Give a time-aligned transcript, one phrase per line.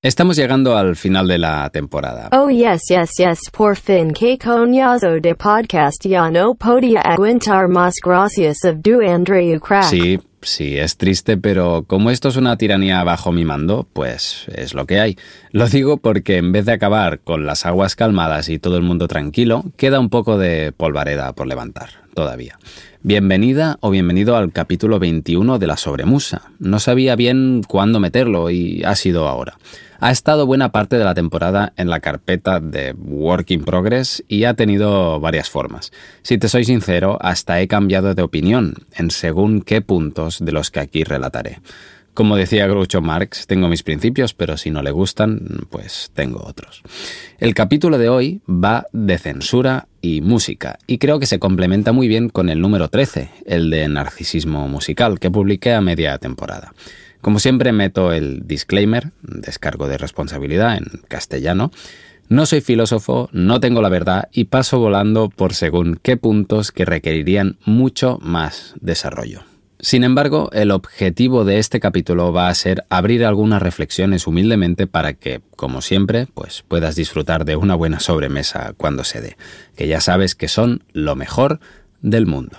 [0.00, 2.28] Estamos llegando al final de la temporada.
[2.30, 7.96] Oh yes, yes, yes, por fin que coñazo de podcast ya no podía aguantar más
[8.00, 9.90] gracias of du Andrew Crack.
[9.90, 14.72] Sí, sí, es triste, pero como esto es una tiranía bajo mi mando, pues es
[14.72, 15.18] lo que hay.
[15.50, 19.08] Lo digo porque en vez de acabar con las aguas calmadas y todo el mundo
[19.08, 22.56] tranquilo, queda un poco de polvareda por levantar, todavía.
[23.02, 26.52] Bienvenida o bienvenido al capítulo 21 de la sobremusa.
[26.60, 29.56] No sabía bien cuándo meterlo y ha sido ahora.
[30.00, 34.44] Ha estado buena parte de la temporada en la carpeta de Work in Progress y
[34.44, 35.90] ha tenido varias formas.
[36.22, 40.70] Si te soy sincero, hasta he cambiado de opinión en según qué puntos de los
[40.70, 41.58] que aquí relataré.
[42.14, 46.82] Como decía Groucho Marx, tengo mis principios, pero si no le gustan, pues tengo otros.
[47.38, 52.06] El capítulo de hoy va de censura y música, y creo que se complementa muy
[52.06, 56.72] bien con el número 13, el de narcisismo musical, que publiqué a media temporada.
[57.28, 61.70] Como siempre meto el disclaimer, descargo de responsabilidad en castellano.
[62.30, 66.86] No soy filósofo, no tengo la verdad y paso volando por según qué puntos que
[66.86, 69.42] requerirían mucho más desarrollo.
[69.78, 75.12] Sin embargo, el objetivo de este capítulo va a ser abrir algunas reflexiones humildemente para
[75.12, 79.36] que, como siempre, pues puedas disfrutar de una buena sobremesa cuando se dé,
[79.76, 81.60] que ya sabes que son lo mejor
[82.00, 82.56] del mundo.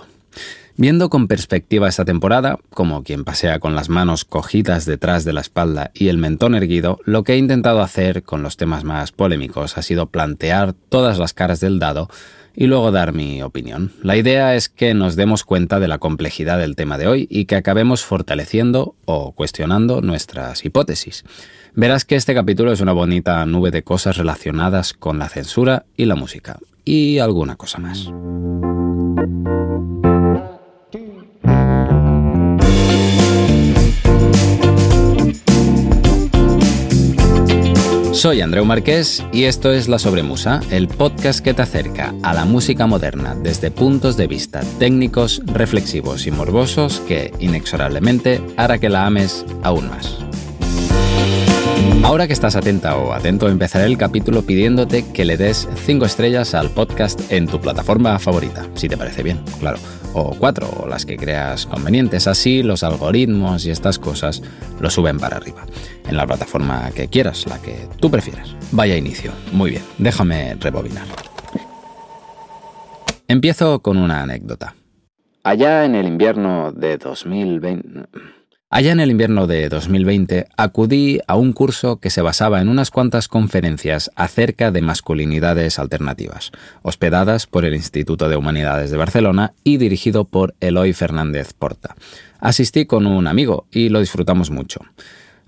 [0.80, 5.42] Viendo con perspectiva esta temporada, como quien pasea con las manos cogidas detrás de la
[5.42, 9.76] espalda y el mentón erguido, lo que he intentado hacer con los temas más polémicos
[9.76, 12.08] ha sido plantear todas las caras del dado
[12.56, 13.92] y luego dar mi opinión.
[14.02, 17.44] La idea es que nos demos cuenta de la complejidad del tema de hoy y
[17.44, 21.24] que acabemos fortaleciendo o cuestionando nuestras hipótesis.
[21.74, 26.06] Verás que este capítulo es una bonita nube de cosas relacionadas con la censura y
[26.06, 28.10] la música, y alguna cosa más.
[38.12, 42.44] Soy Andreu Marqués y esto es La Sobremusa, el podcast que te acerca a la
[42.44, 49.06] música moderna desde puntos de vista técnicos, reflexivos y morbosos que, inexorablemente, hará que la
[49.06, 50.18] ames aún más.
[52.02, 56.54] Ahora que estás atenta o atento, empezaré el capítulo pidiéndote que le des 5 estrellas
[56.54, 59.78] al podcast en tu plataforma favorita, si te parece bien, claro,
[60.14, 62.26] o 4, o las que creas convenientes.
[62.26, 64.42] Así los algoritmos y estas cosas
[64.80, 65.64] lo suben para arriba,
[66.08, 68.54] en la plataforma que quieras, la que tú prefieras.
[68.72, 71.06] Vaya inicio, muy bien, déjame rebobinar.
[73.28, 74.74] Empiezo con una anécdota.
[75.44, 78.08] Allá en el invierno de 2020...
[78.72, 82.92] Allá en el invierno de 2020 acudí a un curso que se basaba en unas
[82.92, 89.78] cuantas conferencias acerca de masculinidades alternativas, hospedadas por el Instituto de Humanidades de Barcelona y
[89.78, 91.96] dirigido por Eloy Fernández Porta.
[92.38, 94.82] Asistí con un amigo y lo disfrutamos mucho.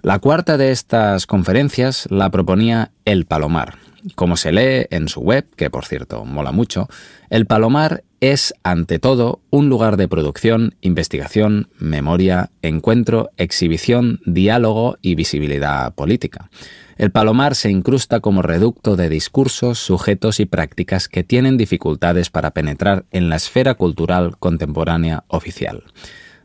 [0.03, 3.77] La cuarta de estas conferencias la proponía El Palomar,
[4.15, 6.89] como se lee en su web, que por cierto mola mucho,
[7.31, 15.17] el Palomar es, ante todo, un lugar de producción, investigación, memoria, encuentro, exhibición, diálogo y
[15.17, 16.49] visibilidad política.
[16.97, 22.53] El Palomar se incrusta como reducto de discursos, sujetos y prácticas que tienen dificultades para
[22.53, 25.83] penetrar en la esfera cultural contemporánea oficial.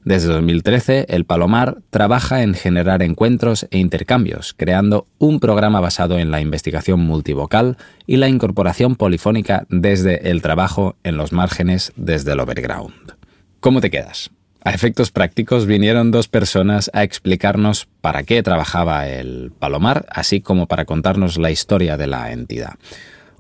[0.08, 6.32] Desde 2013, el Palomar trabaja en generar encuentros e intercambios, creando un programa basado en
[6.32, 7.76] la investigación multivocal
[8.06, 12.94] y la incorporación polifónica desde el trabajo en los márgenes desde el overground.
[13.60, 14.32] ¿Cómo te quedas?
[14.64, 20.68] A efectos prácticos vinieron dos personas a explicarnos para qué trabajaba el Palomar, así como
[20.68, 22.76] para contarnos la historia de la entidad.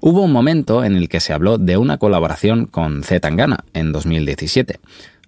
[0.01, 3.91] Hubo un momento en el que se habló de una colaboración con Z Tangana en
[3.91, 4.79] 2017.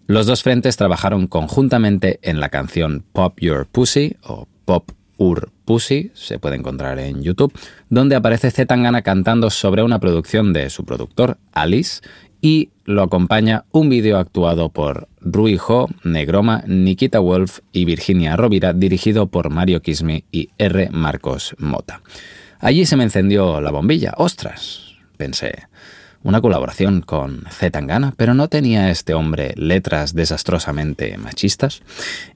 [0.09, 6.09] Los dos frentes trabajaron conjuntamente en la canción Pop Your Pussy o Pop Ur Pussy,
[6.15, 7.53] se puede encontrar en YouTube,
[7.91, 12.01] donde aparece Zetangana cantando sobre una producción de su productor, Alice,
[12.41, 18.73] y lo acompaña un vídeo actuado por Rui Ho, Negroma, Nikita Wolf y Virginia Rovira,
[18.73, 20.89] dirigido por Mario Kismi y R.
[20.89, 22.01] Marcos Mota.
[22.59, 24.15] Allí se me encendió la bombilla.
[24.17, 24.89] ¡Ostras!
[25.19, 25.67] pensé
[26.23, 31.81] una colaboración con Z Tangana, pero no tenía este hombre letras desastrosamente machistas.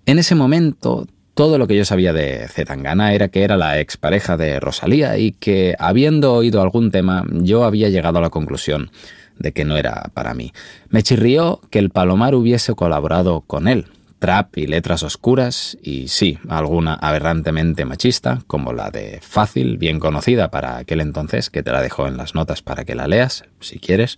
[0.06, 3.80] En ese momento, todo lo que yo sabía de Z Tangana era que era la
[3.80, 8.92] expareja de Rosalía y que, habiendo oído algún tema, yo había llegado a la conclusión
[9.40, 10.54] de que no era para mí.
[10.90, 13.88] Me chirrió que el Palomar hubiese colaborado con él,
[14.24, 20.50] trap y letras oscuras, y sí, alguna aberrantemente machista, como la de Fácil, bien conocida
[20.50, 23.80] para aquel entonces, que te la dejo en las notas para que la leas, si
[23.80, 24.16] quieres.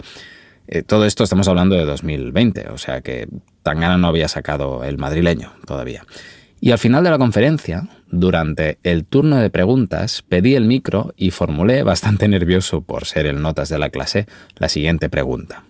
[0.68, 3.28] Eh, todo esto estamos hablando de 2020, o sea que
[3.64, 6.06] Tangana no había sacado el madrileño todavía.
[6.62, 11.32] Y al final de la conferencia, durante el turno de preguntas, pedí el micro y
[11.32, 14.28] formulé, bastante nervioso por ser el notas de la clase,
[14.60, 15.64] la siguiente pregunta.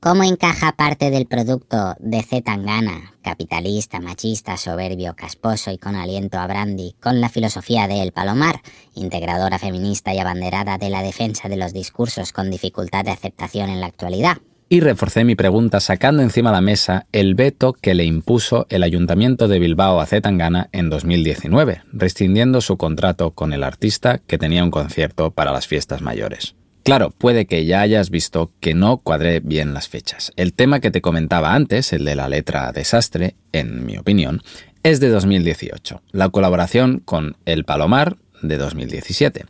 [0.00, 6.38] ¿Cómo encaja parte del producto de Z Tangana, capitalista, machista, soberbio, casposo y con aliento
[6.38, 8.60] a brandy, con la filosofía de El Palomar,
[8.94, 13.80] integradora feminista y abanderada de la defensa de los discursos con dificultad de aceptación en
[13.80, 14.36] la actualidad?
[14.68, 18.84] Y reforcé mi pregunta sacando encima de la mesa el veto que le impuso el
[18.84, 24.62] Ayuntamiento de Bilbao a Zetangana en 2019, rescindiendo su contrato con el artista que tenía
[24.62, 26.54] un concierto para las fiestas mayores.
[26.88, 30.32] Claro, puede que ya hayas visto que no cuadré bien las fechas.
[30.36, 34.40] El tema que te comentaba antes, el de la letra desastre, en mi opinión,
[34.82, 39.44] es de 2018, la colaboración con El Palomar de 2017.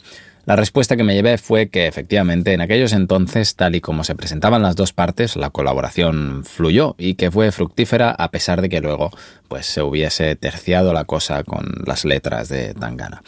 [0.46, 4.16] La respuesta que me llevé fue que efectivamente en aquellos entonces, tal y como se
[4.16, 8.80] presentaban las dos partes, la colaboración fluyó y que fue fructífera a pesar de que
[8.80, 9.12] luego
[9.46, 13.22] pues, se hubiese terciado la cosa con las letras de Tangana.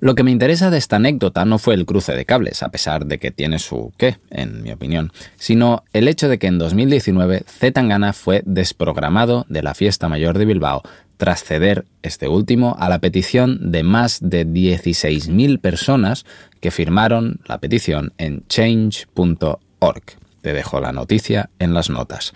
[0.00, 3.06] Lo que me interesa de esta anécdota no fue el cruce de cables, a pesar
[3.06, 7.42] de que tiene su qué, en mi opinión, sino el hecho de que en 2019
[7.46, 10.82] Zetangana fue desprogramado de la fiesta mayor de Bilbao
[11.16, 16.24] tras ceder este último a la petición de más de 16.000 personas
[16.60, 20.02] que firmaron la petición en change.org.
[20.42, 22.32] Te dejo la noticia en las notas.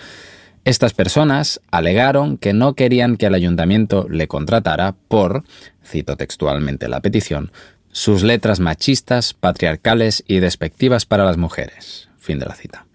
[0.64, 5.42] Estas personas alegaron que no querían que el ayuntamiento le contratara por,
[5.84, 7.52] cito textualmente la petición,
[7.90, 12.08] sus letras machistas, patriarcales y despectivas para las mujeres.
[12.18, 12.86] Fin de la cita.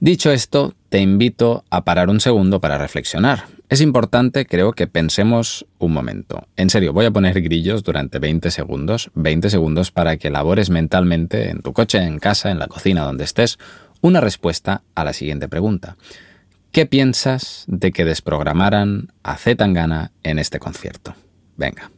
[0.00, 3.44] Dicho esto, te invito a parar un segundo para reflexionar.
[3.68, 6.46] Es importante, creo, que pensemos un momento.
[6.56, 11.50] En serio, voy a poner grillos durante 20 segundos, 20 segundos para que elabores mentalmente,
[11.50, 13.58] en tu coche, en casa, en la cocina, donde estés,
[14.00, 15.96] una respuesta a la siguiente pregunta.
[16.70, 21.14] ¿Qué piensas de que desprogramaran a Zetangana en este concierto?
[21.56, 21.90] Venga.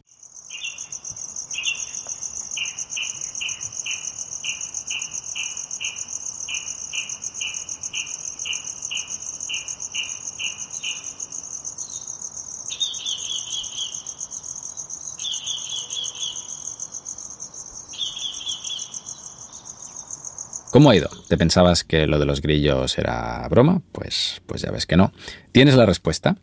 [20.71, 21.09] ¿Cómo ha ido?
[21.29, 23.81] ¿Te pensabas que lo de los grillos era broma?
[23.91, 25.11] Pues, pues ya ves que no.
[25.51, 26.37] ¿Tienes la respuesta?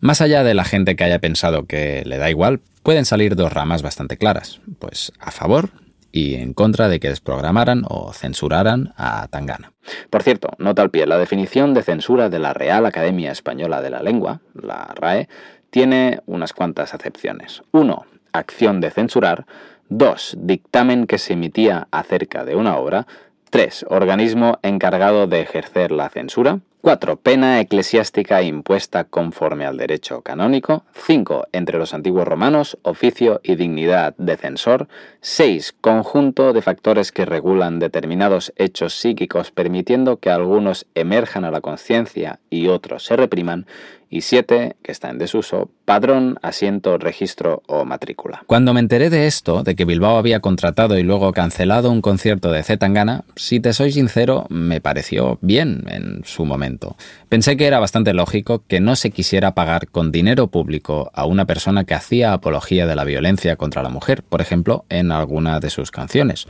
[0.00, 3.52] Más allá de la gente que haya pensado que le da igual, pueden salir dos
[3.52, 4.60] ramas bastante claras.
[4.78, 5.70] Pues a favor
[6.12, 9.72] y en contra de que desprogramaran o censuraran a Tangana.
[10.10, 13.90] Por cierto, nota al pie, la definición de censura de la Real Academia Española de
[13.90, 15.28] la Lengua, la RAE,
[15.70, 17.64] tiene unas cuantas acepciones.
[17.72, 19.46] Uno, acción de censurar.
[19.88, 23.08] Dos, dictamen que se emitía acerca de una obra.
[23.54, 23.86] 3.
[23.88, 26.58] Organismo encargado de ejercer la censura.
[26.80, 27.14] 4.
[27.18, 30.82] Pena eclesiástica impuesta conforme al derecho canónico.
[30.94, 31.46] 5.
[31.52, 34.88] Entre los antiguos romanos, oficio y dignidad de censor.
[35.20, 35.72] 6.
[35.80, 42.40] Conjunto de factores que regulan determinados hechos psíquicos permitiendo que algunos emerjan a la conciencia
[42.50, 43.66] y otros se repriman
[44.14, 48.44] y 7, que está en desuso, padrón, asiento, registro o matrícula.
[48.46, 52.52] Cuando me enteré de esto, de que Bilbao había contratado y luego cancelado un concierto
[52.52, 56.96] de Zetangana, si te soy sincero, me pareció bien en su momento.
[57.28, 61.44] Pensé que era bastante lógico que no se quisiera pagar con dinero público a una
[61.44, 65.70] persona que hacía apología de la violencia contra la mujer, por ejemplo, en alguna de
[65.70, 66.46] sus canciones.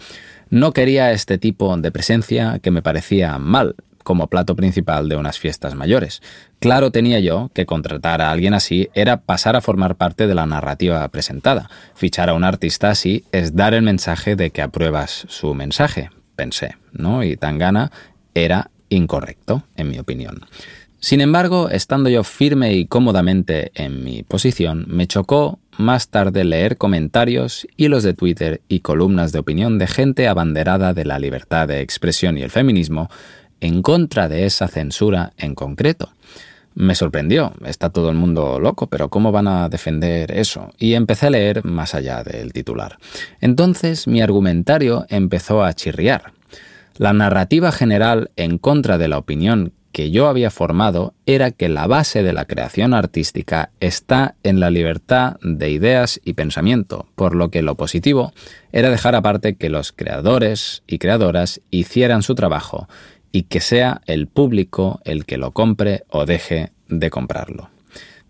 [0.50, 5.40] No quería este tipo de presencia que me parecía mal, como plato principal de unas
[5.40, 6.22] fiestas mayores.
[6.60, 10.46] Claro tenía yo que contratar a alguien así era pasar a formar parte de la
[10.46, 11.68] narrativa presentada.
[11.94, 16.76] Fichar a un artista así es dar el mensaje de que apruebas su mensaje, pensé,
[16.92, 17.24] ¿no?
[17.24, 17.90] Y Tangana
[18.34, 20.46] era incorrecto, en mi opinión.
[21.04, 26.78] Sin embargo, estando yo firme y cómodamente en mi posición, me chocó más tarde leer
[26.78, 31.82] comentarios, hilos de Twitter y columnas de opinión de gente abanderada de la libertad de
[31.82, 33.10] expresión y el feminismo
[33.64, 36.10] en contra de esa censura en concreto.
[36.74, 40.70] Me sorprendió, está todo el mundo loco, pero ¿cómo van a defender eso?
[40.78, 42.98] Y empecé a leer más allá del titular.
[43.40, 46.32] Entonces mi argumentario empezó a chirriar.
[46.98, 51.86] La narrativa general en contra de la opinión que yo había formado era que la
[51.86, 57.50] base de la creación artística está en la libertad de ideas y pensamiento, por lo
[57.50, 58.34] que lo positivo
[58.72, 62.88] era dejar aparte que los creadores y creadoras hicieran su trabajo
[63.34, 67.68] y que sea el público el que lo compre o deje de comprarlo.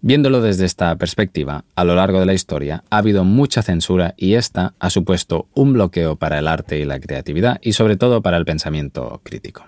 [0.01, 4.35] Viéndolo desde esta perspectiva, a lo largo de la historia ha habido mucha censura y
[4.35, 8.39] esta ha supuesto un bloqueo para el arte y la creatividad y sobre todo para
[8.39, 9.67] el pensamiento crítico.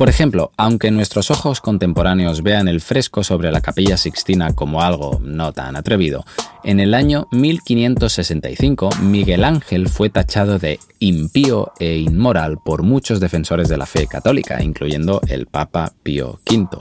[0.00, 5.20] Por ejemplo, aunque nuestros ojos contemporáneos vean el fresco sobre la capilla sixtina como algo
[5.22, 6.24] no tan atrevido,
[6.64, 13.68] en el año 1565 Miguel Ángel fue tachado de impío e inmoral por muchos defensores
[13.68, 16.78] de la fe católica, incluyendo el Papa Pío V.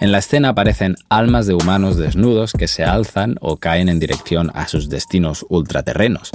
[0.00, 4.50] En la escena aparecen almas de humanos desnudos que se alzan o caen en dirección
[4.54, 6.30] a sus destinos ultraterrenos.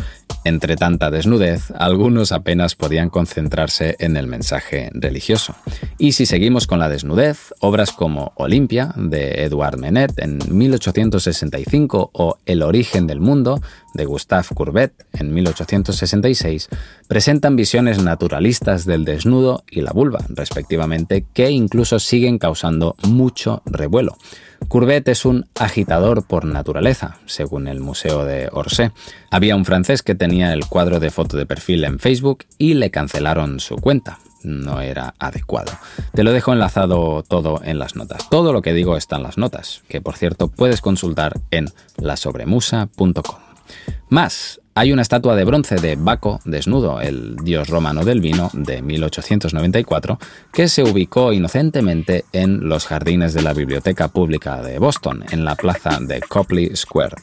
[0.45, 5.55] Entre tanta desnudez, algunos apenas podían concentrarse en el mensaje religioso.
[5.97, 12.37] Y si seguimos con la desnudez, obras como Olimpia, de Edouard Menet en 1865, o
[12.45, 13.61] El origen del mundo,
[13.93, 16.69] de Gustave Courbet en 1866
[17.07, 24.17] presentan visiones naturalistas del desnudo y la vulva, respectivamente, que incluso siguen causando mucho revuelo.
[24.67, 28.91] Courbet es un agitador por naturaleza, según el Museo de Orsay.
[29.31, 32.91] Había un francés que tenía el cuadro de foto de perfil en Facebook y le
[32.91, 34.19] cancelaron su cuenta.
[34.43, 35.71] No era adecuado.
[36.13, 38.29] Te lo dejo enlazado todo en las notas.
[38.29, 43.42] Todo lo que digo está en las notas, que por cierto puedes consultar en lasobremusa.com.
[44.09, 48.81] Más, hay una estatua de bronce de Baco desnudo, el dios romano del vino, de
[48.81, 50.17] 1894,
[50.51, 55.55] que se ubicó inocentemente en los jardines de la Biblioteca Pública de Boston, en la
[55.55, 57.15] plaza de Copley Square.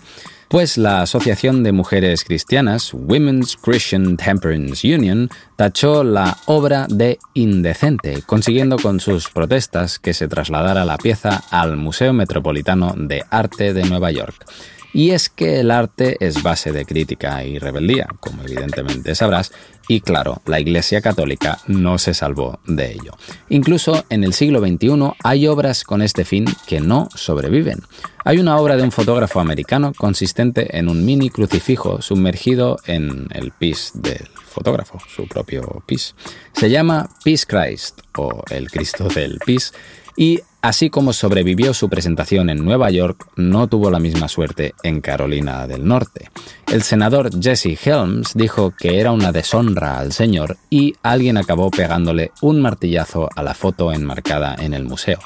[0.51, 8.23] Pues la Asociación de Mujeres Cristianas, Women's Christian Temperance Union, tachó la obra de indecente,
[8.27, 13.85] consiguiendo con sus protestas que se trasladara la pieza al Museo Metropolitano de Arte de
[13.85, 14.45] Nueva York.
[14.93, 19.53] Y es que el arte es base de crítica y rebeldía, como evidentemente sabrás,
[19.91, 23.13] y claro, la Iglesia Católica no se salvó de ello.
[23.49, 27.83] Incluso en el siglo XXI hay obras con este fin que no sobreviven.
[28.25, 33.51] Hay una obra de un fotógrafo americano consistente en un mini crucifijo sumergido en el
[33.51, 36.15] pis del fotógrafo, su propio pis.
[36.53, 39.73] Se llama Peace Christ o el Cristo del pis
[40.17, 45.01] y así como sobrevivió su presentación en Nueva York, no tuvo la misma suerte en
[45.01, 46.31] Carolina del Norte.
[46.71, 52.33] El senador Jesse Helms dijo que era una deshonra al señor y alguien acabó pegándole
[52.41, 55.19] un martillazo a la foto enmarcada en el museo.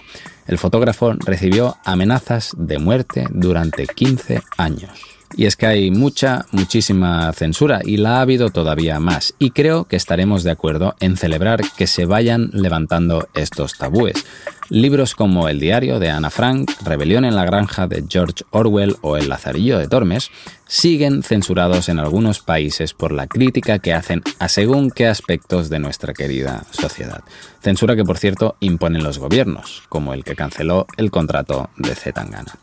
[0.47, 4.91] El fotógrafo recibió amenazas de muerte durante 15 años.
[5.37, 9.35] Y es que hay mucha, muchísima censura y la ha habido todavía más.
[9.39, 14.25] Y creo que estaremos de acuerdo en celebrar que se vayan levantando estos tabúes.
[14.71, 19.17] Libros como El diario de Ana Frank, Rebelión en la granja de George Orwell o
[19.17, 20.31] El lazarillo de Tormes
[20.67, 25.81] siguen censurados en algunos países por la crítica que hacen a según qué aspectos de
[25.81, 27.23] nuestra querida sociedad.
[27.61, 32.59] Censura que por cierto imponen los gobiernos, como el que canceló el contrato de Zetangana.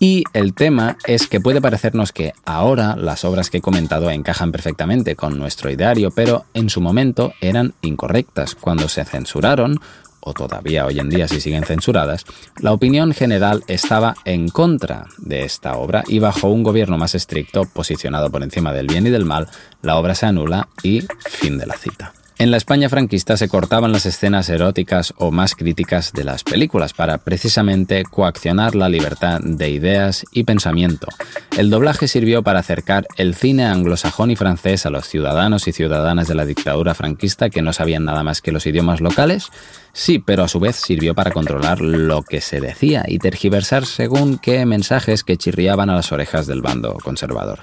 [0.00, 4.52] Y el tema es que puede parecernos que ahora las obras que he comentado encajan
[4.52, 8.54] perfectamente con nuestro ideario, pero en su momento eran incorrectas.
[8.54, 9.80] Cuando se censuraron,
[10.20, 12.24] o todavía hoy en día si siguen censuradas,
[12.60, 17.64] la opinión general estaba en contra de esta obra y bajo un gobierno más estricto
[17.64, 19.48] posicionado por encima del bien y del mal,
[19.82, 22.12] la obra se anula y fin de la cita.
[22.40, 26.92] En la España franquista se cortaban las escenas eróticas o más críticas de las películas
[26.92, 31.08] para precisamente coaccionar la libertad de ideas y pensamiento.
[31.56, 36.28] El doblaje sirvió para acercar el cine anglosajón y francés a los ciudadanos y ciudadanas
[36.28, 39.48] de la dictadura franquista que no sabían nada más que los idiomas locales.
[39.92, 44.38] Sí, pero a su vez sirvió para controlar lo que se decía y tergiversar según
[44.38, 47.58] qué mensajes que chirriaban a las orejas del bando conservador.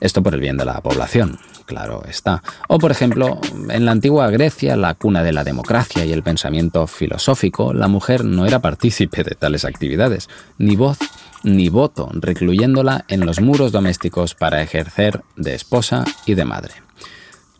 [0.00, 2.42] Esto por el bien de la población, claro está.
[2.68, 3.40] O por ejemplo,
[3.70, 8.24] en la antigua Grecia, la cuna de la democracia y el pensamiento filosófico, la mujer
[8.24, 10.28] no era partícipe de tales actividades,
[10.58, 10.98] ni voz
[11.42, 16.74] ni voto, recluyéndola en los muros domésticos para ejercer de esposa y de madre.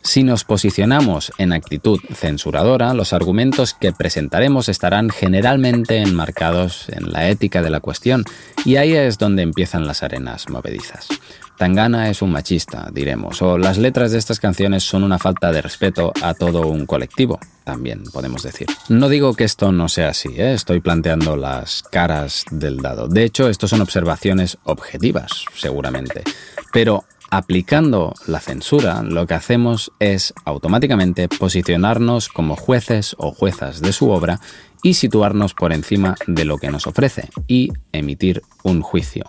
[0.01, 7.29] Si nos posicionamos en actitud censuradora, los argumentos que presentaremos estarán generalmente enmarcados en la
[7.29, 8.23] ética de la cuestión,
[8.65, 11.09] y ahí es donde empiezan las arenas movedizas.
[11.57, 15.61] Tangana es un machista, diremos, o las letras de estas canciones son una falta de
[15.61, 18.67] respeto a todo un colectivo, también podemos decir.
[18.87, 20.53] No digo que esto no sea así, ¿eh?
[20.53, 23.09] estoy planteando las caras del dado.
[23.09, 26.23] De hecho, esto son observaciones objetivas, seguramente.
[26.71, 33.93] Pero aplicando la censura, lo que hacemos es automáticamente posicionarnos como jueces o juezas de
[33.93, 34.39] su obra
[34.83, 39.25] y situarnos por encima de lo que nos ofrece y emitir un juicio.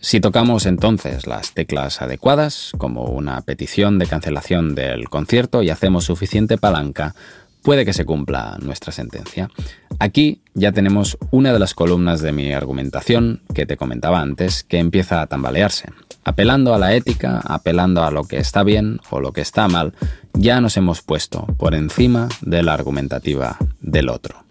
[0.00, 6.04] Si tocamos entonces las teclas adecuadas, como una petición de cancelación del concierto, y hacemos
[6.04, 7.14] suficiente palanca,
[7.64, 9.50] puede que se cumpla nuestra sentencia.
[9.98, 14.78] Aquí ya tenemos una de las columnas de mi argumentación que te comentaba antes, que
[14.78, 15.88] empieza a tambalearse.
[16.24, 19.94] Apelando a la ética, apelando a lo que está bien o lo que está mal,
[20.34, 24.44] ya nos hemos puesto por encima de la argumentativa del otro.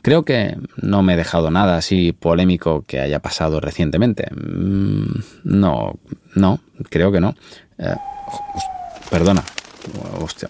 [0.00, 4.28] Creo que no me he dejado nada así polémico que haya pasado recientemente.
[4.34, 5.98] Mm, no,
[6.34, 7.34] no, creo que no.
[7.76, 7.96] Eh,
[9.10, 9.44] perdona,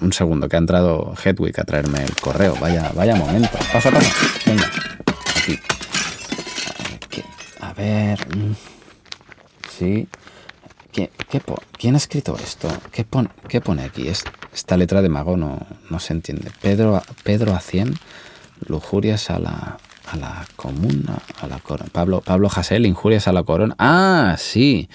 [0.00, 2.54] un segundo, que ha entrado Hedwig a traerme el correo.
[2.60, 3.58] Vaya, vaya momento.
[3.72, 4.10] Pasa, pasa.
[4.46, 4.70] Venga,
[5.36, 5.58] aquí.
[7.60, 8.18] A ver.
[9.78, 10.08] Sí.
[11.78, 12.68] ¿Quién ha escrito esto?
[12.92, 13.06] ¿Qué,
[13.48, 14.08] qué pone aquí?
[14.08, 16.50] esta letra de mago no, no se entiende.
[16.60, 17.94] Pedro, Pedro a 100,
[18.66, 19.78] lujurias a la,
[20.10, 21.88] a la comuna, a la corona.
[21.92, 22.50] Pablo, Pablo
[22.84, 23.74] injurias a la corona.
[23.78, 24.88] Ah, sí.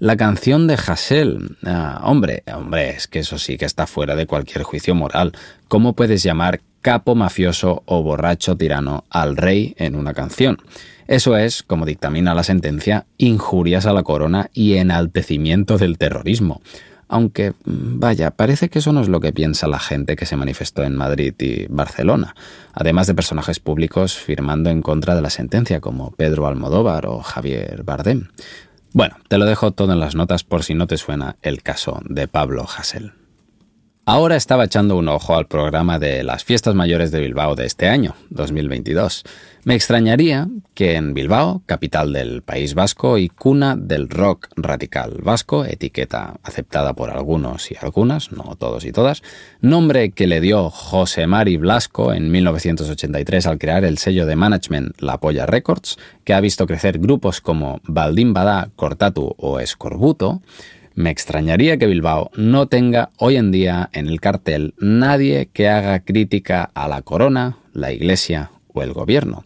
[0.00, 1.56] La canción de Hassel.
[1.64, 5.32] Ah, hombre, hombre, es que eso sí que está fuera de cualquier juicio moral.
[5.66, 10.58] ¿Cómo puedes llamar capo mafioso o borracho tirano al rey en una canción?
[11.08, 16.60] Eso es, como dictamina la sentencia, injurias a la corona y enaltecimiento del terrorismo.
[17.08, 20.84] Aunque, vaya, parece que eso no es lo que piensa la gente que se manifestó
[20.84, 22.36] en Madrid y Barcelona,
[22.72, 27.82] además de personajes públicos firmando en contra de la sentencia como Pedro Almodóvar o Javier
[27.82, 28.28] Bardem.
[28.92, 32.00] Bueno, te lo dejo todo en las notas por si no te suena el caso
[32.04, 33.12] de Pablo Hassel.
[34.10, 37.88] Ahora estaba echando un ojo al programa de las fiestas mayores de Bilbao de este
[37.88, 39.22] año, 2022.
[39.64, 45.66] Me extrañaría que en Bilbao, capital del País Vasco y cuna del rock radical vasco,
[45.66, 49.22] etiqueta aceptada por algunos y algunas, no todos y todas,
[49.60, 54.98] nombre que le dio José Mari Blasco en 1983 al crear el sello de management
[55.02, 60.40] La Polla Records, que ha visto crecer grupos como Baldín Badá, Cortatu o Escorbuto,
[60.98, 66.00] me extrañaría que Bilbao no tenga hoy en día en el cartel nadie que haga
[66.00, 69.44] crítica a la corona, la iglesia o el gobierno.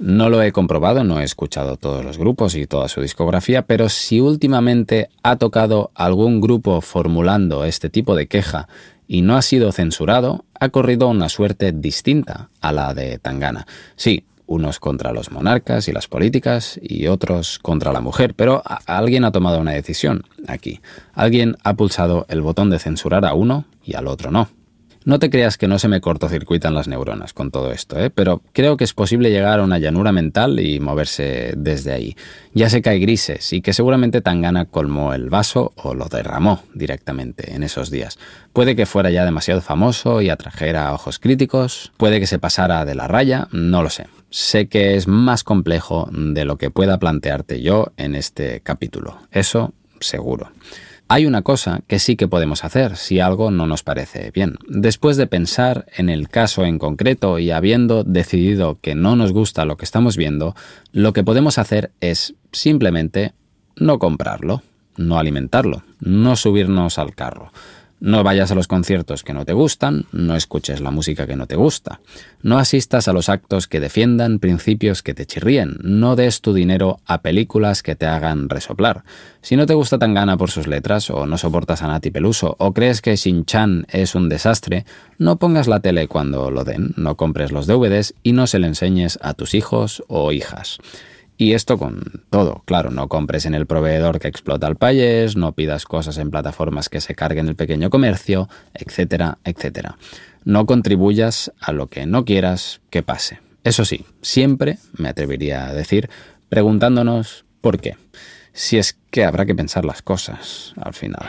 [0.00, 3.88] No lo he comprobado, no he escuchado todos los grupos y toda su discografía, pero
[3.88, 8.66] si últimamente ha tocado algún grupo formulando este tipo de queja
[9.06, 13.68] y no ha sido censurado, ha corrido una suerte distinta a la de Tangana.
[13.94, 19.24] Sí, unos contra los monarcas y las políticas y otros contra la mujer, pero alguien
[19.24, 20.80] ha tomado una decisión aquí.
[21.12, 24.48] Alguien ha pulsado el botón de censurar a uno y al otro no.
[25.04, 28.10] No te creas que no se me cortocircuitan las neuronas con todo esto, ¿eh?
[28.10, 32.16] pero creo que es posible llegar a una llanura mental y moverse desde ahí.
[32.52, 36.62] Ya sé que hay grises y que seguramente Tangana colmó el vaso o lo derramó
[36.74, 38.18] directamente en esos días.
[38.52, 42.94] Puede que fuera ya demasiado famoso y atrajera ojos críticos, puede que se pasara de
[42.94, 44.08] la raya, no lo sé.
[44.30, 49.72] Sé que es más complejo de lo que pueda plantearte yo en este capítulo, eso
[50.00, 50.50] seguro.
[51.10, 54.58] Hay una cosa que sí que podemos hacer si algo no nos parece bien.
[54.68, 59.64] Después de pensar en el caso en concreto y habiendo decidido que no nos gusta
[59.64, 60.54] lo que estamos viendo,
[60.92, 63.32] lo que podemos hacer es simplemente
[63.76, 64.62] no comprarlo,
[64.98, 67.52] no alimentarlo, no subirnos al carro.
[68.00, 71.48] No vayas a los conciertos que no te gustan, no escuches la música que no
[71.48, 72.00] te gusta,
[72.42, 77.00] no asistas a los actos que defiendan principios que te chirríen, no des tu dinero
[77.06, 79.02] a películas que te hagan resoplar.
[79.42, 82.72] Si no te gusta Tangana por sus letras, o no soportas a Nati Peluso, o
[82.72, 84.84] crees que Shin-Chan es un desastre,
[85.18, 88.68] no pongas la tele cuando lo den, no compres los DVDs y no se le
[88.68, 90.78] enseñes a tus hijos o hijas.
[91.40, 95.52] Y esto con todo, claro, no compres en el proveedor que explota el país, no
[95.52, 99.96] pidas cosas en plataformas que se carguen el pequeño comercio, etcétera, etcétera.
[100.44, 103.38] No contribuyas a lo que no quieras que pase.
[103.62, 106.10] Eso sí, siempre, me atrevería a decir,
[106.48, 107.96] preguntándonos por qué.
[108.52, 111.24] Si es que habrá que pensar las cosas al final.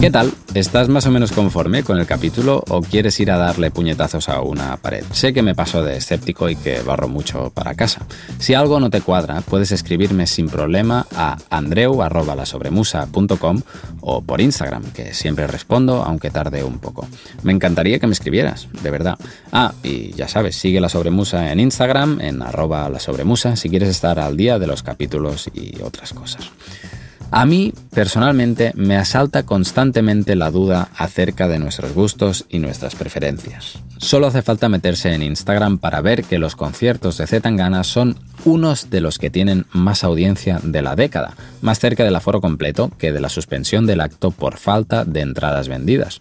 [0.00, 0.32] ¿Qué tal?
[0.54, 4.40] ¿Estás más o menos conforme con el capítulo o quieres ir a darle puñetazos a
[4.40, 5.04] una pared?
[5.12, 8.06] Sé que me paso de escéptico y que barro mucho para casa.
[8.38, 13.60] Si algo no te cuadra, puedes escribirme sin problema a andreu.lasobremusa.com
[14.00, 17.06] o por Instagram, que siempre respondo, aunque tarde un poco.
[17.42, 19.18] Me encantaría que me escribieras, de verdad.
[19.52, 23.90] Ah, y ya sabes, sigue La Sobremusa en Instagram, en arroba la sobremusa, si quieres
[23.90, 26.50] estar al día de los capítulos y otras cosas.
[27.32, 33.78] A mí, personalmente, me asalta constantemente la duda acerca de nuestros gustos y nuestras preferencias.
[33.98, 38.90] Solo hace falta meterse en Instagram para ver que los conciertos de Zetangana son unos
[38.90, 43.12] de los que tienen más audiencia de la década, más cerca del aforo completo que
[43.12, 46.18] de la suspensión del acto por falta de entradas vendidas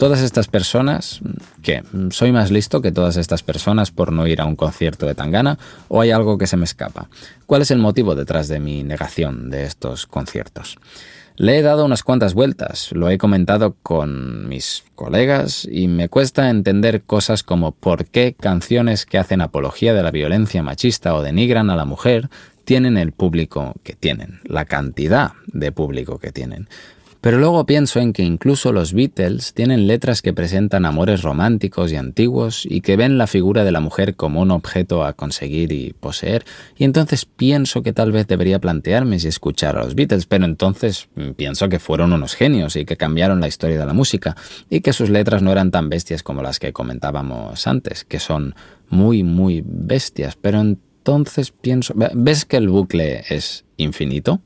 [0.00, 1.20] todas estas personas,
[1.62, 1.82] ¿qué?
[2.08, 5.58] ¿Soy más listo que todas estas personas por no ir a un concierto de Tangana
[5.88, 7.10] o hay algo que se me escapa?
[7.44, 10.78] ¿Cuál es el motivo detrás de mi negación de estos conciertos?
[11.36, 16.48] Le he dado unas cuantas vueltas, lo he comentado con mis colegas y me cuesta
[16.48, 21.68] entender cosas como por qué canciones que hacen apología de la violencia machista o denigran
[21.68, 22.30] a la mujer
[22.64, 26.68] tienen el público que tienen, la cantidad de público que tienen.
[27.20, 31.96] Pero luego pienso en que incluso los Beatles tienen letras que presentan amores románticos y
[31.96, 35.92] antiguos y que ven la figura de la mujer como un objeto a conseguir y
[35.92, 36.44] poseer,
[36.78, 41.08] y entonces pienso que tal vez debería plantearme si escuchar a los Beatles, pero entonces
[41.14, 44.34] mm, pienso que fueron unos genios y que cambiaron la historia de la música,
[44.70, 48.54] y que sus letras no eran tan bestias como las que comentábamos antes, que son
[48.88, 54.40] muy, muy bestias, pero entonces pienso, ¿ves que el bucle es infinito?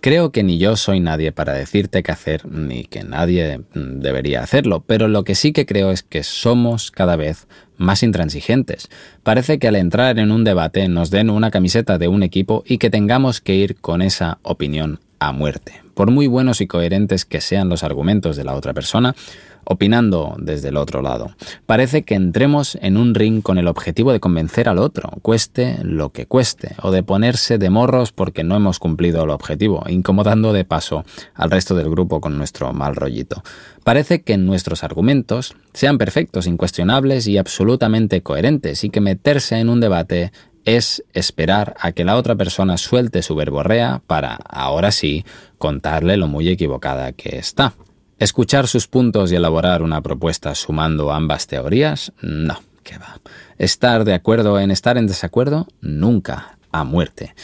[0.00, 4.42] Creo que ni yo soy nadie para decirte qué hacer, ni que nadie mm, debería
[4.42, 8.88] hacerlo, pero lo que sí que creo es que somos cada vez más intransigentes.
[9.22, 12.78] Parece que al entrar en un debate nos den una camiseta de un equipo y
[12.78, 15.82] que tengamos que ir con esa opinión a muerte.
[15.92, 19.14] Por muy buenos y coherentes que sean los argumentos de la otra persona,
[19.64, 21.30] opinando desde el otro lado.
[21.66, 26.10] Parece que entremos en un ring con el objetivo de convencer al otro, cueste lo
[26.10, 30.64] que cueste, o de ponerse de morros porque no hemos cumplido el objetivo, incomodando de
[30.64, 33.42] paso al resto del grupo con nuestro mal rollito.
[33.84, 39.80] Parece que nuestros argumentos sean perfectos, incuestionables y absolutamente coherentes, y que meterse en un
[39.80, 40.32] debate
[40.64, 45.24] es esperar a que la otra persona suelte su verborrea para, ahora sí,
[45.58, 47.74] contarle lo muy equivocada que está.
[48.20, 52.12] ¿Escuchar sus puntos y elaborar una propuesta sumando ambas teorías?
[52.20, 53.18] No, que va.
[53.56, 55.66] ¿Estar de acuerdo en estar en desacuerdo?
[55.80, 57.34] Nunca, a muerte.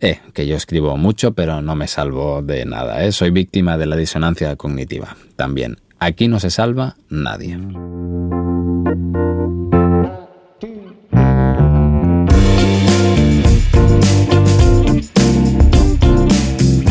[0.00, 3.04] Eh, que yo escribo mucho, pero no me salvo de nada.
[3.04, 3.12] ¿eh?
[3.12, 5.18] Soy víctima de la disonancia cognitiva.
[5.36, 7.58] También, aquí no se salva nadie.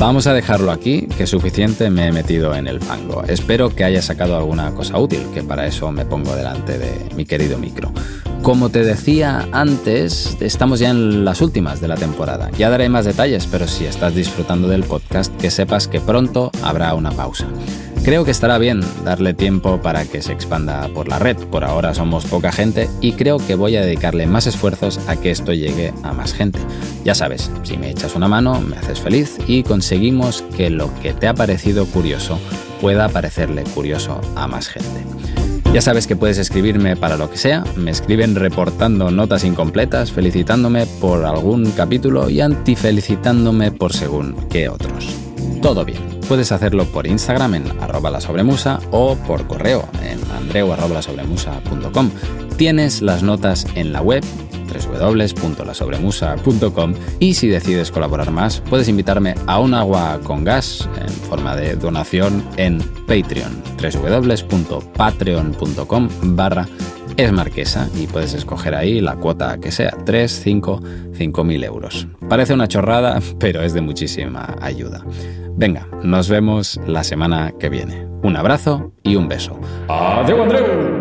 [0.01, 3.23] Vamos a dejarlo aquí, que suficiente me he metido en el fango.
[3.25, 7.23] Espero que haya sacado alguna cosa útil, que para eso me pongo delante de mi
[7.23, 7.91] querido micro.
[8.41, 12.49] Como te decía antes, estamos ya en las últimas de la temporada.
[12.57, 16.95] Ya daré más detalles, pero si estás disfrutando del podcast, que sepas que pronto habrá
[16.95, 17.45] una pausa.
[18.03, 21.37] Creo que estará bien darle tiempo para que se expanda por la red.
[21.37, 25.29] Por ahora somos poca gente y creo que voy a dedicarle más esfuerzos a que
[25.29, 26.57] esto llegue a más gente.
[27.05, 31.13] Ya sabes, si me echas una mano, me haces feliz y conseguimos que lo que
[31.13, 32.39] te ha parecido curioso
[32.81, 35.05] pueda parecerle curioso a más gente.
[35.71, 40.87] Ya sabes que puedes escribirme para lo que sea, me escriben reportando notas incompletas, felicitándome
[40.99, 45.15] por algún capítulo y antifelicitándome por según qué otros.
[45.61, 52.09] Todo bien puedes hacerlo por Instagram en arroba la sobremusa o por correo en andreu.lasobremusa.com.
[52.55, 54.23] Tienes las notas en la web
[54.71, 61.57] www.lasobremusa.com y si decides colaborar más, puedes invitarme a un agua con gas en forma
[61.57, 66.65] de donación en Patreon, www.patreon.com barra
[67.17, 70.81] es marquesa y puedes escoger ahí la cuota que sea, 3, 5,
[71.13, 72.07] 5 mil euros.
[72.29, 75.03] Parece una chorrada, pero es de muchísima ayuda.
[75.61, 78.07] Venga, nos vemos la semana que viene.
[78.23, 79.59] Un abrazo y un beso.
[79.89, 81.00] ¡Adiós, Andreu!